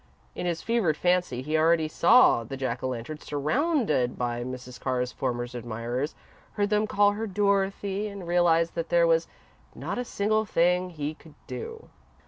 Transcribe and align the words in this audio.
In 0.33 0.47
his 0.47 0.63
fevered 0.63 0.97
fancy, 0.97 1.43
he 1.43 1.55
already 1.59 1.87
saw 1.87 2.43
the 2.43 2.57
Jack 2.57 2.81
o' 2.81 2.87
Lantern 2.87 3.19
surrounded 3.19 4.17
by 4.17 4.43
Mrs. 4.43 4.79
Carr's 4.81 5.11
former 5.11 5.43
admirers, 5.53 6.15
heard 6.53 6.71
them 6.71 6.87
call 6.87 7.11
her 7.11 7.27
"Dorothy," 7.27 8.07
and 8.07 8.27
realised 8.27 8.73
that 8.73 8.89
there 8.89 9.05
was 9.05 9.27
not 9.75 9.99
a 9.99 10.03
single 10.03 10.43
thing 10.43 10.89
he 10.89 11.13
could 11.13 11.35
do. 11.45 11.89